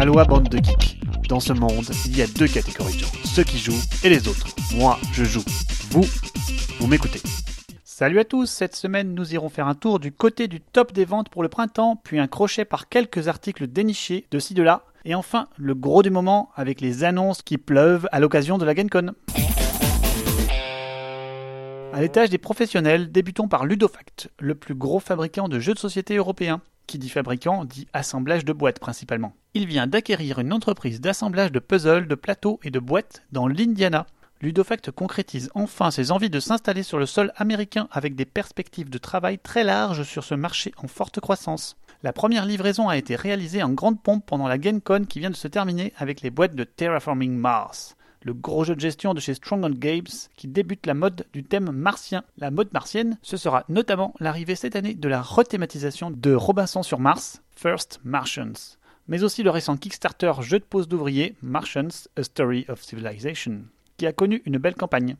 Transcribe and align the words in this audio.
Aloha 0.00 0.24
bande 0.24 0.48
de 0.48 0.56
geeks. 0.56 0.98
Dans 1.28 1.40
ce 1.40 1.52
monde, 1.52 1.84
il 2.06 2.16
y 2.16 2.22
a 2.22 2.26
deux 2.26 2.48
catégories 2.48 2.94
de 2.94 3.00
gens, 3.00 3.12
ceux 3.22 3.44
qui 3.44 3.58
jouent 3.58 3.82
et 4.02 4.08
les 4.08 4.28
autres. 4.28 4.46
Moi, 4.74 4.98
je 5.12 5.24
joue. 5.24 5.44
Vous, 5.90 6.06
vous 6.78 6.86
m'écoutez. 6.86 7.20
Salut 7.84 8.18
à 8.18 8.24
tous, 8.24 8.46
cette 8.46 8.74
semaine 8.74 9.12
nous 9.12 9.34
irons 9.34 9.50
faire 9.50 9.68
un 9.68 9.74
tour 9.74 10.00
du 10.00 10.10
côté 10.10 10.48
du 10.48 10.62
top 10.62 10.94
des 10.94 11.04
ventes 11.04 11.28
pour 11.28 11.42
le 11.42 11.50
printemps, 11.50 12.00
puis 12.02 12.18
un 12.18 12.28
crochet 12.28 12.64
par 12.64 12.88
quelques 12.88 13.28
articles 13.28 13.66
dénichés 13.66 14.24
de 14.30 14.38
ci 14.38 14.54
de 14.54 14.62
là, 14.62 14.84
et 15.04 15.14
enfin 15.14 15.48
le 15.58 15.74
gros 15.74 16.02
du 16.02 16.08
moment 16.08 16.48
avec 16.56 16.80
les 16.80 17.04
annonces 17.04 17.42
qui 17.42 17.58
pleuvent 17.58 18.08
à 18.10 18.20
l'occasion 18.20 18.56
de 18.56 18.64
la 18.64 18.74
GenCon. 18.74 19.12
À 21.92 22.00
l'étage 22.00 22.30
des 22.30 22.38
professionnels, 22.38 23.12
débutons 23.12 23.48
par 23.48 23.66
Ludofact, 23.66 24.30
le 24.38 24.54
plus 24.54 24.74
gros 24.74 24.98
fabricant 24.98 25.50
de 25.50 25.58
jeux 25.58 25.74
de 25.74 25.78
société 25.78 26.16
européen. 26.16 26.62
Qui 26.90 26.98
dit 26.98 27.08
fabricant 27.08 27.64
dit 27.64 27.86
assemblage 27.92 28.44
de 28.44 28.52
boîtes 28.52 28.80
principalement. 28.80 29.32
Il 29.54 29.68
vient 29.68 29.86
d'acquérir 29.86 30.40
une 30.40 30.52
entreprise 30.52 31.00
d'assemblage 31.00 31.52
de 31.52 31.60
puzzles, 31.60 32.08
de 32.08 32.16
plateaux 32.16 32.58
et 32.64 32.72
de 32.72 32.80
boîtes 32.80 33.22
dans 33.30 33.46
l'Indiana. 33.46 34.06
Ludofact 34.40 34.90
concrétise 34.90 35.52
enfin 35.54 35.92
ses 35.92 36.10
envies 36.10 36.30
de 36.30 36.40
s'installer 36.40 36.82
sur 36.82 36.98
le 36.98 37.06
sol 37.06 37.32
américain 37.36 37.86
avec 37.92 38.16
des 38.16 38.24
perspectives 38.24 38.90
de 38.90 38.98
travail 38.98 39.38
très 39.38 39.62
larges 39.62 40.02
sur 40.02 40.24
ce 40.24 40.34
marché 40.34 40.72
en 40.78 40.88
forte 40.88 41.20
croissance. 41.20 41.76
La 42.02 42.12
première 42.12 42.44
livraison 42.44 42.88
a 42.88 42.96
été 42.96 43.14
réalisée 43.14 43.62
en 43.62 43.70
grande 43.70 44.02
pompe 44.02 44.26
pendant 44.26 44.48
la 44.48 44.58
GameCon 44.58 45.04
qui 45.08 45.20
vient 45.20 45.30
de 45.30 45.36
se 45.36 45.46
terminer 45.46 45.92
avec 45.96 46.22
les 46.22 46.30
boîtes 46.30 46.56
de 46.56 46.64
Terraforming 46.64 47.36
Mars 47.36 47.94
le 48.22 48.34
gros 48.34 48.64
jeu 48.64 48.74
de 48.74 48.80
gestion 48.80 49.14
de 49.14 49.20
chez 49.20 49.34
Strong 49.34 49.78
Games 49.78 50.06
qui 50.36 50.48
débute 50.48 50.86
la 50.86 50.94
mode 50.94 51.26
du 51.32 51.42
thème 51.42 51.70
martien. 51.70 52.22
La 52.36 52.50
mode 52.50 52.72
martienne, 52.72 53.18
ce 53.22 53.36
sera 53.36 53.64
notamment 53.68 54.14
l'arrivée 54.20 54.56
cette 54.56 54.76
année 54.76 54.94
de 54.94 55.08
la 55.08 55.22
rethématisation 55.22 56.10
de 56.10 56.34
Robinson 56.34 56.82
sur 56.82 57.00
Mars, 57.00 57.42
First 57.56 58.00
Martians, 58.04 58.76
mais 59.08 59.22
aussi 59.22 59.42
le 59.42 59.50
récent 59.50 59.76
Kickstarter 59.76 60.32
jeu 60.40 60.58
de 60.58 60.64
pose 60.64 60.88
d'ouvriers, 60.88 61.34
Martians, 61.42 61.88
A 62.16 62.22
Story 62.22 62.66
of 62.68 62.82
Civilization, 62.82 63.62
qui 63.96 64.06
a 64.06 64.12
connu 64.12 64.42
une 64.44 64.58
belle 64.58 64.74
campagne. 64.74 65.16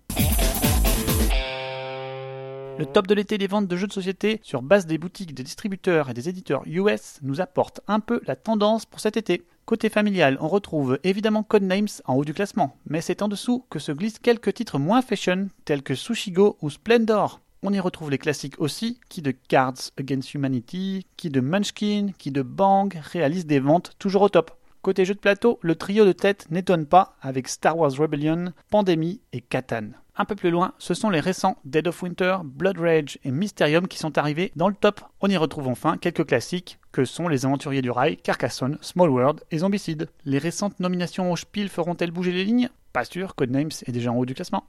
Le 2.78 2.86
top 2.86 3.06
de 3.06 3.14
l'été 3.14 3.36
des 3.36 3.46
ventes 3.46 3.68
de 3.68 3.76
jeux 3.76 3.86
de 3.86 3.92
société 3.92 4.40
sur 4.42 4.62
base 4.62 4.86
des 4.86 4.96
boutiques 4.96 5.34
des 5.34 5.42
distributeurs 5.42 6.08
et 6.08 6.14
des 6.14 6.30
éditeurs 6.30 6.62
US 6.66 7.18
nous 7.20 7.42
apporte 7.42 7.80
un 7.88 8.00
peu 8.00 8.22
la 8.26 8.36
tendance 8.36 8.86
pour 8.86 9.00
cet 9.00 9.18
été. 9.18 9.44
Côté 9.70 9.88
familial, 9.88 10.36
on 10.40 10.48
retrouve 10.48 10.98
évidemment 11.04 11.44
Codenames 11.44 12.02
en 12.04 12.16
haut 12.16 12.24
du 12.24 12.34
classement, 12.34 12.74
mais 12.88 13.00
c'est 13.00 13.22
en 13.22 13.28
dessous 13.28 13.64
que 13.70 13.78
se 13.78 13.92
glissent 13.92 14.18
quelques 14.18 14.52
titres 14.52 14.80
moins 14.80 15.00
fashion 15.00 15.46
tels 15.64 15.84
que 15.84 15.94
Sushigo 15.94 16.56
ou 16.60 16.70
Splendor. 16.70 17.40
On 17.62 17.72
y 17.72 17.78
retrouve 17.78 18.10
les 18.10 18.18
classiques 18.18 18.58
aussi, 18.58 18.98
qui 19.08 19.22
de 19.22 19.30
Cards 19.30 19.92
Against 19.96 20.34
Humanity, 20.34 21.06
qui 21.16 21.30
de 21.30 21.40
Munchkin, 21.40 22.08
qui 22.18 22.32
de 22.32 22.42
Bang 22.42 22.98
réalisent 23.00 23.46
des 23.46 23.60
ventes 23.60 23.92
toujours 24.00 24.22
au 24.22 24.28
top. 24.28 24.50
Côté 24.82 25.04
jeu 25.04 25.14
de 25.14 25.20
plateau, 25.20 25.60
le 25.62 25.76
trio 25.76 26.04
de 26.04 26.10
tête 26.10 26.48
n'étonne 26.50 26.86
pas 26.86 27.14
avec 27.22 27.46
Star 27.46 27.78
Wars 27.78 27.92
Rebellion, 27.92 28.52
Pandemic 28.70 29.20
et 29.32 29.40
Catan. 29.40 29.90
Un 30.16 30.24
peu 30.24 30.34
plus 30.34 30.50
loin, 30.50 30.72
ce 30.78 30.94
sont 30.94 31.10
les 31.10 31.20
récents 31.20 31.56
Dead 31.64 31.86
of 31.88 32.02
Winter, 32.02 32.38
Blood 32.44 32.78
Rage 32.78 33.18
et 33.24 33.30
Mysterium 33.30 33.88
qui 33.88 33.98
sont 33.98 34.18
arrivés 34.18 34.52
dans 34.56 34.68
le 34.68 34.74
top. 34.74 35.00
On 35.20 35.28
y 35.28 35.36
retrouve 35.36 35.68
enfin 35.68 35.96
quelques 35.96 36.26
classiques 36.26 36.78
que 36.92 37.04
sont 37.04 37.28
Les 37.28 37.46
Aventuriers 37.46 37.82
du 37.82 37.90
Rail, 37.90 38.16
Carcassonne, 38.16 38.78
Small 38.80 39.10
World 39.10 39.40
et 39.50 39.58
Zombicide. 39.58 40.08
Les 40.24 40.38
récentes 40.38 40.80
nominations 40.80 41.30
au 41.30 41.36
Spiel 41.36 41.68
feront-elles 41.68 42.10
bouger 42.10 42.32
les 42.32 42.44
lignes? 42.44 42.68
Pas 42.92 43.04
sûr, 43.04 43.34
Codenames 43.34 43.70
est 43.86 43.92
déjà 43.92 44.12
en 44.12 44.16
haut 44.16 44.26
du 44.26 44.34
classement. 44.34 44.64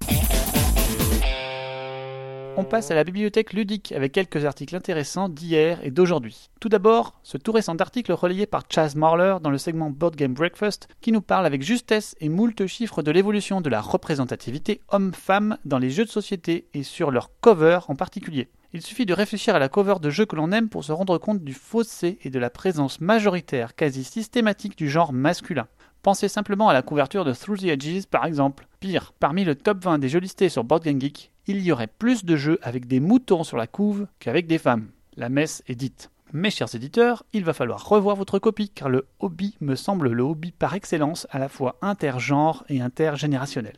On 2.57 2.65
passe 2.65 2.91
à 2.91 2.95
la 2.95 3.05
bibliothèque 3.05 3.53
ludique 3.53 3.93
avec 3.93 4.11
quelques 4.11 4.43
articles 4.43 4.75
intéressants 4.75 5.29
d'hier 5.29 5.79
et 5.83 5.89
d'aujourd'hui. 5.89 6.49
Tout 6.59 6.67
d'abord, 6.67 7.17
ce 7.23 7.37
tout 7.37 7.53
récent 7.53 7.75
article 7.77 8.11
relayé 8.11 8.45
par 8.45 8.63
Chaz 8.69 8.95
Marler 8.95 9.37
dans 9.41 9.49
le 9.49 9.57
segment 9.57 9.89
Board 9.89 10.17
Game 10.17 10.33
Breakfast 10.33 10.89
qui 10.99 11.13
nous 11.13 11.21
parle 11.21 11.45
avec 11.45 11.61
justesse 11.61 12.13
et 12.19 12.27
moult 12.27 12.67
chiffres 12.67 13.03
de 13.03 13.11
l'évolution 13.11 13.61
de 13.61 13.69
la 13.69 13.79
représentativité 13.79 14.81
homme-femme 14.89 15.57
dans 15.63 15.79
les 15.79 15.89
jeux 15.89 16.03
de 16.03 16.09
société 16.09 16.67
et 16.73 16.83
sur 16.83 17.09
leur 17.09 17.31
cover 17.39 17.79
en 17.87 17.95
particulier. 17.95 18.49
Il 18.73 18.81
suffit 18.81 19.05
de 19.05 19.13
réfléchir 19.13 19.55
à 19.55 19.59
la 19.59 19.69
cover 19.69 19.95
de 20.01 20.09
jeux 20.09 20.25
que 20.25 20.35
l'on 20.35 20.51
aime 20.51 20.69
pour 20.69 20.83
se 20.83 20.91
rendre 20.91 21.17
compte 21.17 21.43
du 21.43 21.53
fossé 21.53 22.19
et 22.21 22.29
de 22.29 22.39
la 22.39 22.49
présence 22.49 22.99
majoritaire 22.99 23.75
quasi 23.75 24.03
systématique 24.03 24.77
du 24.77 24.89
genre 24.89 25.13
masculin. 25.13 25.67
Pensez 26.03 26.29
simplement 26.29 26.67
à 26.67 26.73
la 26.73 26.81
couverture 26.81 27.25
de 27.25 27.31
Through 27.31 27.59
the 27.59 27.65
Edges 27.65 28.07
par 28.09 28.25
exemple. 28.25 28.67
Pire, 28.79 29.13
parmi 29.19 29.43
le 29.43 29.53
top 29.53 29.83
20 29.83 29.99
des 29.99 30.09
jeux 30.09 30.19
listés 30.19 30.49
sur 30.49 30.63
Board 30.63 30.83
Game 30.83 30.99
Geek, 30.99 31.31
il 31.45 31.61
y 31.61 31.71
aurait 31.71 31.85
plus 31.85 32.25
de 32.25 32.35
jeux 32.35 32.57
avec 32.63 32.87
des 32.87 32.99
moutons 32.99 33.43
sur 33.43 33.55
la 33.55 33.67
couve 33.67 34.07
qu'avec 34.17 34.47
des 34.47 34.57
femmes. 34.57 34.89
La 35.15 35.29
messe 35.29 35.61
est 35.67 35.75
dite. 35.75 36.09
Mes 36.33 36.49
chers 36.49 36.73
éditeurs, 36.73 37.23
il 37.33 37.43
va 37.43 37.53
falloir 37.53 37.87
revoir 37.87 38.15
votre 38.15 38.39
copie 38.39 38.69
car 38.69 38.89
le 38.89 39.05
hobby 39.19 39.55
me 39.61 39.75
semble 39.75 40.09
le 40.09 40.23
hobby 40.23 40.51
par 40.51 40.73
excellence 40.73 41.27
à 41.29 41.37
la 41.37 41.49
fois 41.49 41.77
intergenre 41.83 42.63
et 42.67 42.81
intergénérationnel. 42.81 43.75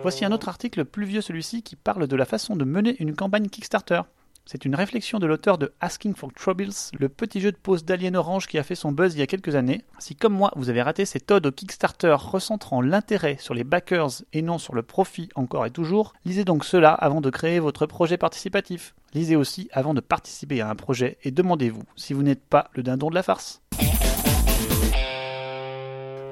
Voici 0.00 0.24
un 0.24 0.32
autre 0.32 0.48
article 0.48 0.86
plus 0.86 1.04
vieux 1.04 1.20
celui-ci 1.20 1.62
qui 1.62 1.76
parle 1.76 2.06
de 2.06 2.16
la 2.16 2.24
façon 2.24 2.56
de 2.56 2.64
mener 2.64 2.96
une 2.98 3.14
campagne 3.14 3.48
Kickstarter. 3.48 4.00
C'est 4.52 4.64
une 4.64 4.74
réflexion 4.74 5.20
de 5.20 5.28
l'auteur 5.28 5.58
de 5.58 5.72
Asking 5.80 6.16
for 6.16 6.32
Troubles, 6.32 6.72
le 6.98 7.08
petit 7.08 7.40
jeu 7.40 7.52
de 7.52 7.56
pose 7.56 7.84
d'Alien 7.84 8.16
Orange 8.16 8.48
qui 8.48 8.58
a 8.58 8.64
fait 8.64 8.74
son 8.74 8.90
buzz 8.90 9.14
il 9.14 9.20
y 9.20 9.22
a 9.22 9.28
quelques 9.28 9.54
années. 9.54 9.84
Si 10.00 10.16
comme 10.16 10.32
moi 10.32 10.50
vous 10.56 10.68
avez 10.68 10.82
raté 10.82 11.04
cette 11.04 11.30
ode 11.30 11.46
au 11.46 11.52
Kickstarter 11.52 12.16
recentrant 12.18 12.82
l'intérêt 12.82 13.36
sur 13.38 13.54
les 13.54 13.62
backers 13.62 14.24
et 14.32 14.42
non 14.42 14.58
sur 14.58 14.74
le 14.74 14.82
profit 14.82 15.28
encore 15.36 15.66
et 15.66 15.70
toujours, 15.70 16.14
lisez 16.24 16.44
donc 16.44 16.64
cela 16.64 16.92
avant 16.92 17.20
de 17.20 17.30
créer 17.30 17.60
votre 17.60 17.86
projet 17.86 18.16
participatif. 18.16 18.96
Lisez 19.14 19.36
aussi 19.36 19.68
avant 19.70 19.94
de 19.94 20.00
participer 20.00 20.60
à 20.60 20.68
un 20.68 20.74
projet 20.74 21.18
et 21.22 21.30
demandez-vous 21.30 21.84
si 21.94 22.12
vous 22.12 22.24
n'êtes 22.24 22.44
pas 22.44 22.70
le 22.74 22.82
dindon 22.82 23.08
de 23.08 23.14
la 23.14 23.22
farce. 23.22 23.62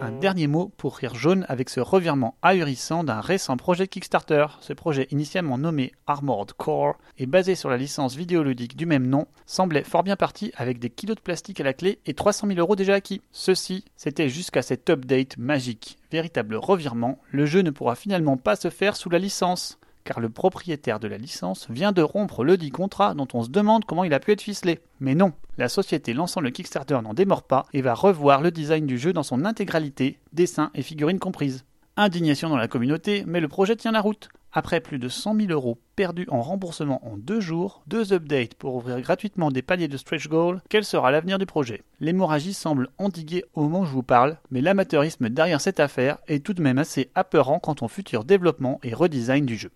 Un 0.00 0.12
dernier 0.12 0.46
mot 0.46 0.70
pour 0.76 0.96
rire 0.96 1.16
jaune 1.16 1.44
avec 1.48 1.68
ce 1.68 1.80
revirement 1.80 2.36
ahurissant 2.42 3.02
d'un 3.02 3.20
récent 3.20 3.56
projet 3.56 3.88
Kickstarter. 3.88 4.46
Ce 4.60 4.72
projet 4.72 5.08
initialement 5.10 5.58
nommé 5.58 5.92
Armored 6.06 6.52
Core 6.52 6.96
et 7.18 7.26
basé 7.26 7.56
sur 7.56 7.68
la 7.68 7.76
licence 7.76 8.14
vidéoludique 8.14 8.76
du 8.76 8.86
même 8.86 9.08
nom 9.08 9.26
semblait 9.44 9.82
fort 9.82 10.04
bien 10.04 10.14
parti 10.14 10.52
avec 10.56 10.78
des 10.78 10.90
kilos 10.90 11.16
de 11.16 11.20
plastique 11.20 11.60
à 11.60 11.64
la 11.64 11.72
clé 11.72 11.98
et 12.06 12.14
300 12.14 12.46
000 12.46 12.60
euros 12.60 12.76
déjà 12.76 12.94
acquis. 12.94 13.22
Ceci, 13.32 13.84
c'était 13.96 14.28
jusqu'à 14.28 14.62
cet 14.62 14.88
update 14.88 15.36
magique. 15.36 15.98
Véritable 16.12 16.54
revirement, 16.54 17.18
le 17.30 17.44
jeu 17.44 17.62
ne 17.62 17.70
pourra 17.70 17.96
finalement 17.96 18.36
pas 18.36 18.56
se 18.56 18.70
faire 18.70 18.94
sous 18.94 19.10
la 19.10 19.18
licence 19.18 19.77
car 20.08 20.20
le 20.20 20.30
propriétaire 20.30 21.00
de 21.00 21.06
la 21.06 21.18
licence 21.18 21.66
vient 21.68 21.92
de 21.92 22.00
rompre 22.00 22.42
le 22.42 22.56
dit 22.56 22.70
contrat 22.70 23.12
dont 23.12 23.28
on 23.34 23.42
se 23.42 23.50
demande 23.50 23.84
comment 23.84 24.04
il 24.04 24.14
a 24.14 24.20
pu 24.20 24.32
être 24.32 24.40
ficelé. 24.40 24.80
Mais 25.00 25.14
non, 25.14 25.34
la 25.58 25.68
société 25.68 26.14
lançant 26.14 26.40
le 26.40 26.48
Kickstarter 26.48 26.98
n'en 27.02 27.12
démord 27.12 27.42
pas 27.42 27.66
et 27.74 27.82
va 27.82 27.92
revoir 27.92 28.40
le 28.40 28.50
design 28.50 28.86
du 28.86 28.96
jeu 28.96 29.12
dans 29.12 29.22
son 29.22 29.44
intégralité, 29.44 30.18
dessins 30.32 30.70
et 30.74 30.80
figurines 30.80 31.18
comprises. 31.18 31.66
Indignation 31.98 32.48
dans 32.48 32.56
la 32.56 32.68
communauté, 32.68 33.24
mais 33.26 33.40
le 33.40 33.48
projet 33.48 33.76
tient 33.76 33.92
la 33.92 34.00
route. 34.00 34.30
Après 34.50 34.80
plus 34.80 34.98
de 34.98 35.10
100 35.10 35.36
000 35.40 35.52
euros 35.52 35.78
perdus 35.94 36.26
en 36.30 36.40
remboursement 36.40 37.06
en 37.06 37.18
deux 37.18 37.38
jours, 37.38 37.82
deux 37.86 38.14
updates 38.14 38.54
pour 38.54 38.74
ouvrir 38.76 38.98
gratuitement 39.02 39.50
des 39.50 39.60
paliers 39.60 39.88
de 39.88 39.96
stretch 39.98 40.26
goal, 40.28 40.62
quel 40.70 40.84
sera 40.84 41.10
l'avenir 41.10 41.38
du 41.38 41.44
projet? 41.44 41.82
L'hémorragie 42.00 42.54
semble 42.54 42.88
endiguée 42.96 43.44
au 43.52 43.64
moment 43.64 43.80
où 43.80 43.84
je 43.84 43.92
vous 43.92 44.02
parle, 44.02 44.38
mais 44.50 44.62
l'amateurisme 44.62 45.28
derrière 45.28 45.60
cette 45.60 45.80
affaire 45.80 46.16
est 46.28 46.44
tout 46.44 46.54
de 46.54 46.62
même 46.62 46.78
assez 46.78 47.10
apeurant 47.14 47.58
quant 47.58 47.76
au 47.82 47.88
futur 47.88 48.24
développement 48.24 48.80
et 48.82 48.94
redesign 48.94 49.44
du 49.44 49.56
jeu. 49.56 49.70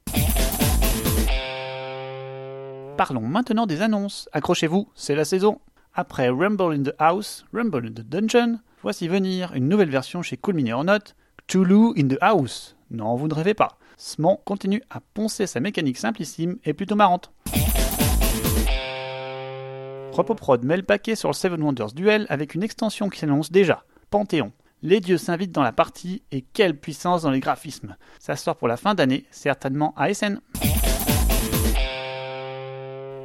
Parlons 2.97 3.21
maintenant 3.21 3.66
des 3.66 3.83
annonces. 3.83 4.28
Accrochez-vous, 4.33 4.89
c'est 4.94 5.15
la 5.15 5.27
saison. 5.27 5.60
Après 5.93 6.31
Rumble 6.31 6.72
in 6.72 6.83
the 6.83 6.94
House, 6.99 7.44
Rumble 7.53 7.89
in 7.89 7.93
the 7.93 8.09
Dungeon, 8.09 8.59
voici 8.81 9.06
venir 9.06 9.53
une 9.54 9.69
nouvelle 9.69 9.91
version 9.91 10.22
chez 10.22 10.39
Cool 10.39 10.54
Mini 10.54 10.72
or 10.72 10.84
Not, 10.84 11.15
Cthulhu 11.47 11.93
in 11.99 12.09
the 12.09 12.19
House. 12.22 12.75
Non, 12.91 13.16
vous 13.16 13.28
ne 13.28 13.34
rêvez 13.34 13.54
pas. 13.54 13.78
Smon 14.04 14.40
continue 14.44 14.82
à 14.90 14.98
poncer 15.00 15.46
sa 15.46 15.60
mécanique 15.60 15.96
simplissime 15.96 16.58
et 16.64 16.74
plutôt 16.74 16.96
marrante. 16.96 17.30
Repoprod 20.10 20.64
met 20.64 20.76
le 20.76 20.82
paquet 20.82 21.14
sur 21.14 21.28
le 21.28 21.34
Seven 21.34 21.62
Wonders 21.62 21.92
Duel 21.92 22.26
avec 22.28 22.56
une 22.56 22.65
extension 22.65 23.09
qui 23.09 23.21
s'annonce 23.21 23.53
déjà, 23.53 23.84
Panthéon. 24.10 24.50
Les 24.82 24.98
dieux 24.98 25.18
s'invitent 25.18 25.53
dans 25.53 25.62
la 25.62 25.71
partie 25.71 26.24
et 26.32 26.42
quelle 26.42 26.77
puissance 26.77 27.22
dans 27.22 27.30
les 27.30 27.38
graphismes. 27.38 27.97
Ça 28.18 28.34
sort 28.34 28.56
pour 28.56 28.66
la 28.66 28.77
fin 28.77 28.97
d'année, 28.97 29.24
certainement 29.30 29.94
à 29.97 30.12
SN. 30.12 30.41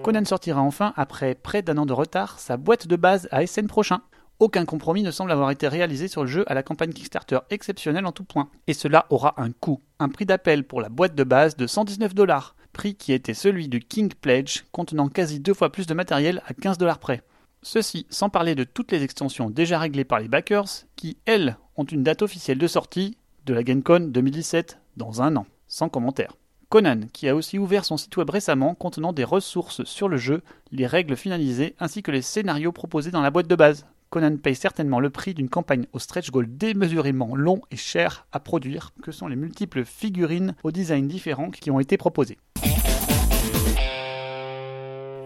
Conan 0.03 0.25
sortira 0.25 0.61
enfin, 0.61 0.93
après 0.95 1.33
près 1.33 1.63
d'un 1.63 1.79
an 1.79 1.87
de 1.87 1.93
retard, 1.93 2.37
sa 2.37 2.55
boîte 2.55 2.85
de 2.85 2.95
base 2.95 3.27
à 3.31 3.47
SN 3.47 3.65
prochain. 3.65 4.01
Aucun 4.39 4.65
compromis 4.65 5.01
ne 5.01 5.09
semble 5.09 5.31
avoir 5.31 5.49
été 5.49 5.67
réalisé 5.67 6.07
sur 6.07 6.21
le 6.21 6.27
jeu 6.27 6.43
à 6.45 6.53
la 6.53 6.61
campagne 6.61 6.93
Kickstarter 6.93 7.39
exceptionnelle 7.49 8.05
en 8.05 8.11
tout 8.11 8.23
point. 8.23 8.49
Et 8.67 8.73
cela 8.73 9.07
aura 9.09 9.33
un 9.41 9.51
coût. 9.51 9.81
Un 9.97 10.09
prix 10.09 10.27
d'appel 10.27 10.63
pour 10.63 10.79
la 10.79 10.89
boîte 10.89 11.15
de 11.15 11.23
base 11.23 11.57
de 11.57 11.65
119 11.65 12.13
dollars, 12.13 12.55
prix 12.71 12.93
qui 12.93 13.13
était 13.13 13.33
celui 13.33 13.67
du 13.67 13.79
King 13.79 14.13
Pledge, 14.13 14.65
contenant 14.71 15.07
quasi 15.09 15.39
deux 15.39 15.55
fois 15.55 15.71
plus 15.71 15.87
de 15.87 15.95
matériel 15.95 16.43
à 16.45 16.53
15 16.53 16.77
dollars 16.77 16.99
près. 16.99 17.23
Ceci 17.63 18.05
sans 18.11 18.29
parler 18.29 18.53
de 18.53 18.63
toutes 18.63 18.91
les 18.91 19.01
extensions 19.01 19.49
déjà 19.49 19.79
réglées 19.79 20.05
par 20.05 20.19
les 20.19 20.27
backers, 20.27 20.85
qui, 20.95 21.17
elles, 21.25 21.57
ont 21.75 21.85
une 21.85 22.03
date 22.03 22.21
officielle 22.21 22.59
de 22.59 22.67
sortie 22.67 23.17
de 23.47 23.55
la 23.55 23.63
GameCon 23.63 24.01
2017 24.11 24.77
dans 24.97 25.23
un 25.23 25.35
an. 25.35 25.47
Sans 25.67 25.89
commentaire. 25.89 26.33
Conan, 26.69 27.07
qui 27.11 27.27
a 27.27 27.35
aussi 27.35 27.57
ouvert 27.57 27.85
son 27.85 27.97
site 27.97 28.15
web 28.17 28.29
récemment 28.29 28.75
contenant 28.75 29.13
des 29.13 29.23
ressources 29.23 29.83
sur 29.85 30.09
le 30.09 30.17
jeu, 30.17 30.43
les 30.71 30.85
règles 30.85 31.15
finalisées 31.15 31.75
ainsi 31.79 32.03
que 32.03 32.11
les 32.11 32.21
scénarios 32.21 32.71
proposés 32.71 33.09
dans 33.09 33.21
la 33.21 33.31
boîte 33.31 33.47
de 33.47 33.55
base. 33.55 33.85
Conan 34.09 34.37
paye 34.37 34.55
certainement 34.55 34.99
le 34.99 35.09
prix 35.09 35.33
d'une 35.33 35.49
campagne 35.49 35.85
au 35.93 35.99
stretch 35.99 36.31
goal 36.31 36.47
démesurément 36.49 37.35
long 37.35 37.61
et 37.71 37.77
cher 37.77 38.27
à 38.31 38.39
produire, 38.39 38.93
que 39.03 39.11
sont 39.11 39.27
les 39.27 39.35
multiples 39.35 39.83
figurines 39.85 40.55
aux 40.63 40.71
designs 40.71 41.07
différents 41.07 41.51
qui 41.51 41.71
ont 41.71 41.79
été 41.79 41.97
proposées. 41.97 42.37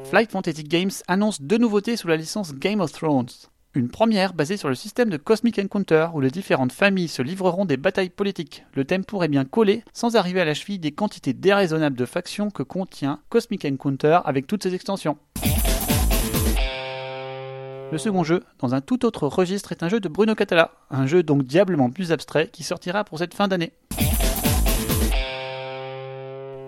Flight 0.06 0.32
Fantasy 0.32 0.64
Games 0.64 0.92
annonce 1.08 1.42
deux 1.42 1.58
nouveautés 1.58 1.96
sous 1.96 2.08
la 2.08 2.18
licence 2.18 2.54
Game 2.54 2.82
of 2.82 2.92
Thrones. 2.92 3.30
Une 3.74 3.88
première 3.88 4.34
basée 4.34 4.58
sur 4.58 4.68
le 4.68 4.76
système 4.76 5.10
de 5.10 5.16
Cosmic 5.16 5.58
Encounter 5.58 6.08
où 6.14 6.20
les 6.20 6.30
différentes 6.30 6.74
familles 6.74 7.08
se 7.08 7.22
livreront 7.22 7.64
des 7.64 7.78
batailles 7.78 8.10
politiques. 8.10 8.66
Le 8.74 8.84
thème 8.84 9.06
pourrait 9.06 9.30
bien 9.30 9.46
coller 9.46 9.86
sans 9.94 10.18
arriver 10.18 10.42
à 10.42 10.46
la 10.46 10.54
cheville 10.54 10.80
des 10.80 10.92
quantités 10.92 11.32
déraisonnables 11.32 11.96
de 11.96 12.06
factions 12.06 12.50
que 12.50 12.64
contient 12.64 13.22
Cosmic 13.30 13.64
Encounter 13.64 14.20
avec 14.26 14.48
toutes 14.48 14.64
ses 14.64 14.76
extensions. 14.76 15.18
Le 17.92 17.98
second 17.98 18.24
jeu, 18.24 18.42
dans 18.60 18.74
un 18.74 18.80
tout 18.80 19.06
autre 19.06 19.28
registre, 19.28 19.74
est 19.74 19.84
un 19.84 19.90
jeu 19.90 20.00
de 20.00 20.08
Bruno 20.08 20.34
Catala, 20.34 20.72
un 20.90 21.08
jeu 21.08 21.24
donc 21.24 21.44
diablement 21.44 21.90
plus 21.90 22.14
abstrait 22.14 22.48
qui 22.48 22.64
sortira 22.64 23.04
pour 23.04 23.20
cette 23.20 23.34
fin 23.34 23.50
d'année. 23.50 23.74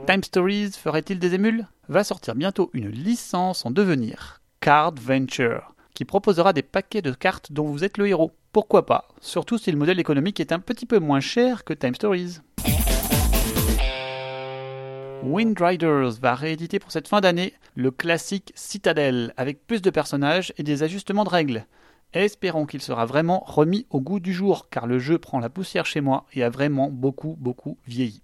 Time 0.06 0.22
Stories 0.22 0.72
ferait-il 0.72 1.20
des 1.20 1.34
émules? 1.34 1.66
Va 1.88 2.04
sortir 2.04 2.36
bientôt 2.36 2.70
une 2.74 2.90
licence 2.90 3.66
en 3.66 3.72
devenir, 3.72 4.42
Card 4.60 4.96
Venture 5.02 5.74
qui 5.94 6.06
proposera 6.06 6.54
des 6.54 6.64
paquets 6.64 7.02
de 7.02 7.12
cartes 7.12 7.52
dont 7.52 7.68
vous 7.68 7.84
êtes 7.84 7.98
le 7.98 8.08
héros. 8.08 8.31
Pourquoi 8.52 8.86
pas? 8.86 9.08
Surtout 9.22 9.58
si 9.58 9.72
le 9.72 9.78
modèle 9.78 10.00
économique 10.00 10.40
est 10.40 10.52
un 10.52 10.60
petit 10.60 10.86
peu 10.86 11.00
moins 11.00 11.20
cher 11.20 11.64
que 11.64 11.74
Time 11.74 11.96
Stories. 11.96 12.40
Windriders 15.24 16.20
va 16.22 16.36
rééditer 16.36 16.80
pour 16.80 16.92
cette 16.92 17.08
fin 17.08 17.22
d'année 17.22 17.54
le 17.75 17.92
classique 17.92 18.52
Citadel 18.56 19.34
avec 19.38 19.66
plus 19.66 19.81
de 19.81 19.90
personnages 19.90 20.54
et 20.58 20.64
des 20.64 20.84
ajustements 20.84 21.24
de 21.24 21.30
règles. 21.30 21.66
Espérons 22.14 22.66
qu'il 22.66 22.81
sera 22.81 23.06
vraiment 23.06 23.42
remis 23.46 23.88
au 23.90 24.02
goût 24.02 24.20
du 24.20 24.34
jour 24.34 24.68
car 24.70 24.86
le 24.86 25.00
jeu 25.00 25.18
prend 25.18 25.40
la 25.40 25.50
poussière 25.50 25.86
chez 25.86 26.02
moi 26.02 26.25
et 26.34 26.44
a 26.44 26.50
vraiment 26.50 26.90
beaucoup 26.90 27.38
beaucoup 27.40 27.78
vieilli. 27.88 28.22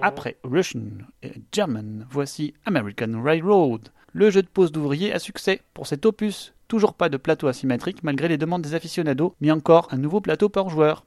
Après 0.00 0.38
Russian 0.42 0.82
et 1.22 1.32
German, 1.52 2.06
voici 2.10 2.54
American 2.64 3.22
Railroad, 3.22 3.90
le 4.12 4.30
jeu 4.30 4.42
de 4.42 4.48
pose 4.48 4.72
d'ouvrier 4.72 5.12
à 5.12 5.18
succès 5.18 5.60
pour 5.74 5.86
cet 5.86 6.06
opus. 6.06 6.54
Toujours 6.66 6.94
pas 6.94 7.10
de 7.10 7.18
plateau 7.18 7.46
asymétrique 7.46 8.02
malgré 8.02 8.28
les 8.28 8.38
demandes 8.38 8.62
des 8.62 8.74
aficionados, 8.74 9.34
mais 9.40 9.50
encore 9.50 9.88
un 9.92 9.98
nouveau 9.98 10.22
plateau 10.22 10.48
par 10.48 10.70
joueur. 10.70 11.04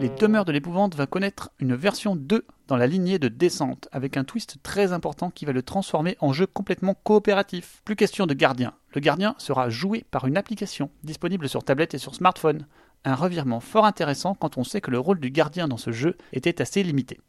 Les 0.00 0.08
Demeures 0.08 0.46
de 0.46 0.52
l'épouvante 0.52 0.94
va 0.94 1.06
connaître 1.06 1.50
une 1.58 1.74
version 1.74 2.16
2 2.16 2.46
dans 2.68 2.78
la 2.78 2.86
lignée 2.86 3.18
de 3.18 3.28
descente, 3.28 3.86
avec 3.92 4.16
un 4.16 4.24
twist 4.24 4.56
très 4.62 4.94
important 4.94 5.28
qui 5.28 5.44
va 5.44 5.52
le 5.52 5.62
transformer 5.62 6.16
en 6.20 6.32
jeu 6.32 6.46
complètement 6.46 6.94
coopératif. 6.94 7.82
Plus 7.84 7.96
question 7.96 8.26
de 8.26 8.32
gardien. 8.32 8.72
Le 8.94 9.02
gardien 9.02 9.34
sera 9.36 9.68
joué 9.68 10.06
par 10.10 10.26
une 10.26 10.38
application 10.38 10.88
disponible 11.04 11.50
sur 11.50 11.64
tablette 11.64 11.92
et 11.92 11.98
sur 11.98 12.14
smartphone. 12.14 12.66
Un 13.04 13.14
revirement 13.14 13.60
fort 13.60 13.84
intéressant 13.84 14.34
quand 14.34 14.56
on 14.56 14.64
sait 14.64 14.80
que 14.80 14.90
le 14.90 14.98
rôle 14.98 15.20
du 15.20 15.30
gardien 15.30 15.68
dans 15.68 15.76
ce 15.76 15.92
jeu 15.92 16.16
était 16.32 16.62
assez 16.62 16.82
limité. 16.82 17.20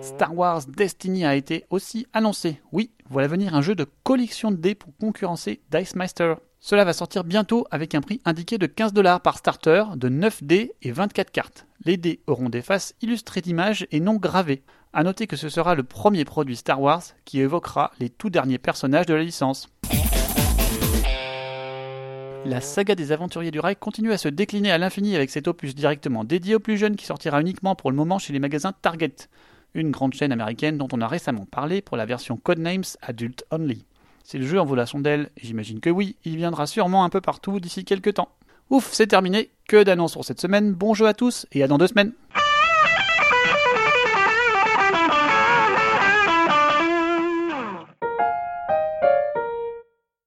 Star 0.00 0.34
Wars 0.34 0.62
Destiny 0.66 1.26
a 1.26 1.34
été 1.34 1.66
aussi 1.68 2.06
annoncé. 2.14 2.62
Oui, 2.72 2.90
voilà 3.10 3.28
venir 3.28 3.54
un 3.54 3.60
jeu 3.60 3.74
de 3.74 3.86
collection 4.02 4.50
de 4.50 4.56
dés 4.56 4.74
pour 4.74 4.96
concurrencer 4.96 5.60
Dice 5.70 5.94
Meister. 5.94 6.36
Cela 6.62 6.84
va 6.84 6.92
sortir 6.92 7.24
bientôt 7.24 7.66
avec 7.70 7.94
un 7.94 8.02
prix 8.02 8.20
indiqué 8.26 8.58
de 8.58 8.66
15 8.66 8.92
dollars 8.92 9.22
par 9.22 9.38
starter, 9.38 9.84
de 9.96 10.10
9 10.10 10.44
dés 10.44 10.72
et 10.82 10.92
24 10.92 11.30
cartes. 11.30 11.66
Les 11.86 11.96
dés 11.96 12.20
auront 12.26 12.50
des 12.50 12.60
faces 12.60 12.94
illustrées 13.00 13.40
d'images 13.40 13.86
et 13.90 13.98
non 13.98 14.16
gravées. 14.16 14.62
A 14.92 15.02
noter 15.02 15.26
que 15.26 15.36
ce 15.36 15.48
sera 15.48 15.74
le 15.74 15.84
premier 15.84 16.26
produit 16.26 16.56
Star 16.56 16.82
Wars 16.82 17.02
qui 17.24 17.40
évoquera 17.40 17.92
les 17.98 18.10
tout 18.10 18.28
derniers 18.28 18.58
personnages 18.58 19.06
de 19.06 19.14
la 19.14 19.22
licence. 19.22 19.70
La 22.44 22.60
saga 22.60 22.94
des 22.94 23.12
aventuriers 23.12 23.50
du 23.50 23.60
rail 23.60 23.76
continue 23.76 24.12
à 24.12 24.18
se 24.18 24.28
décliner 24.28 24.70
à 24.70 24.76
l'infini 24.76 25.16
avec 25.16 25.30
cet 25.30 25.48
opus 25.48 25.74
directement 25.74 26.24
dédié 26.24 26.56
aux 26.56 26.60
plus 26.60 26.76
jeunes 26.76 26.96
qui 26.96 27.06
sortira 27.06 27.40
uniquement 27.40 27.74
pour 27.74 27.90
le 27.90 27.96
moment 27.96 28.18
chez 28.18 28.34
les 28.34 28.38
magasins 28.38 28.72
Target 28.72 29.14
une 29.74 29.90
grande 29.90 30.14
chaîne 30.14 30.32
américaine 30.32 30.78
dont 30.78 30.88
on 30.92 31.00
a 31.00 31.08
récemment 31.08 31.46
parlé 31.46 31.80
pour 31.80 31.96
la 31.96 32.06
version 32.06 32.36
Codenames 32.36 32.84
Adult 33.02 33.44
Only. 33.50 33.84
Si 34.30 34.38
le 34.38 34.46
jeu 34.46 34.60
en 34.60 34.64
vaut 34.64 34.76
la 34.76 34.84
j'imagine 35.42 35.80
que 35.80 35.90
oui, 35.90 36.14
il 36.24 36.36
viendra 36.36 36.68
sûrement 36.68 37.02
un 37.02 37.08
peu 37.08 37.20
partout 37.20 37.58
d'ici 37.58 37.84
quelques 37.84 38.14
temps. 38.14 38.28
Ouf, 38.70 38.90
c'est 38.92 39.08
terminé, 39.08 39.50
que 39.66 39.82
d'annonces 39.82 40.12
pour 40.12 40.24
cette 40.24 40.40
semaine, 40.40 40.72
bon 40.72 40.94
jeu 40.94 41.08
à 41.08 41.14
tous 41.14 41.46
et 41.50 41.64
à 41.64 41.66
dans 41.66 41.78
deux 41.78 41.88
semaines 41.88 42.12